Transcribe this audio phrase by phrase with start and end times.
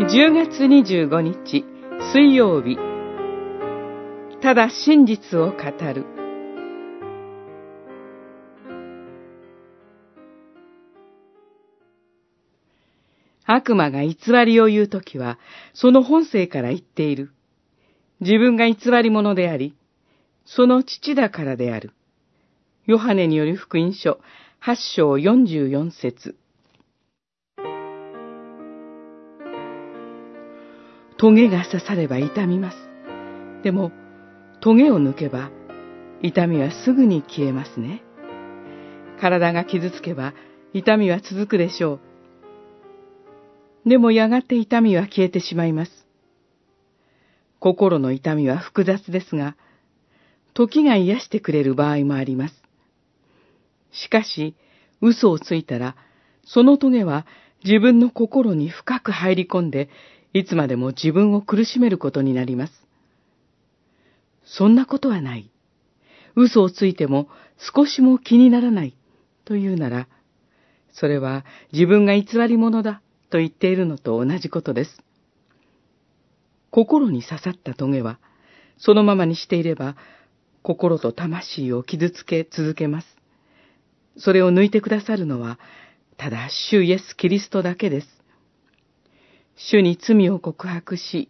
[0.00, 1.64] 10月25日
[2.12, 2.78] 水曜日
[4.40, 5.56] ただ真実を語
[5.92, 6.06] る
[13.44, 14.16] 悪魔が偽
[14.46, 15.38] りを言うときは、
[15.74, 17.32] その本性から言っている。
[18.20, 19.74] 自分が偽り者であり、
[20.44, 21.92] その父だからである。
[22.86, 24.20] ヨハネによる福音書
[24.62, 26.36] 8章44節
[31.18, 32.76] 棘が刺されば痛みます。
[33.64, 33.90] でも、
[34.60, 35.50] 棘を抜けば、
[36.22, 38.02] 痛みはすぐに消えますね。
[39.20, 40.32] 体が傷つけば、
[40.72, 43.88] 痛みは続くでしょう。
[43.88, 46.06] でもやがて痛みは消えてしまいます。
[47.58, 49.56] 心の痛みは複雑ですが、
[50.54, 52.54] 時が癒してくれる場合もあります。
[53.90, 54.54] しかし、
[55.00, 55.96] 嘘をついたら、
[56.44, 57.26] その棘は
[57.64, 59.88] 自分の心に深く入り込んで、
[60.32, 62.72] いつまでも自分を苦しめることになります。
[64.44, 65.50] そんなことはない。
[66.34, 67.28] 嘘をついても
[67.74, 68.96] 少しも気にならない
[69.44, 70.08] というなら、
[70.92, 75.02] それは自分が偽り者だと言っているのと同じことです。
[76.70, 78.18] 心に刺さった棘は、
[78.78, 79.96] そのままにしていれば、
[80.62, 83.16] 心と魂を傷つけ続けます。
[84.16, 85.58] それを抜いてくださるのは、
[86.16, 88.17] ただ主イエス・キリストだけです。
[89.58, 91.28] 主に罪を告白し、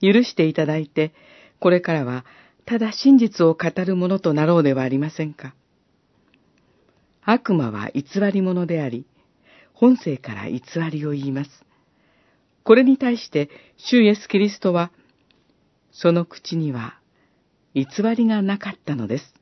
[0.00, 1.12] 許していただいて、
[1.58, 2.24] これからは
[2.64, 5.54] ただ真実を語るものとなろうではありませんか。
[7.22, 9.06] 悪魔は偽り者であり、
[9.72, 11.50] 本性から偽りを言います。
[12.62, 14.92] これに対して、主イエス・キリストは、
[15.90, 16.98] その口には
[17.74, 17.86] 偽
[18.16, 19.34] りがなかったのです。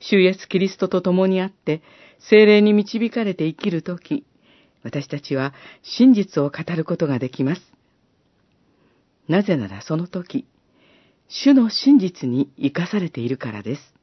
[0.00, 1.82] 主イエス・キリストと共にあって、
[2.18, 4.24] 精霊に導かれて生きるとき、
[4.84, 7.62] 私たちは真実を語ることができます。
[9.26, 10.46] なぜならその時、
[11.28, 13.93] 主の真実に生かされているからです。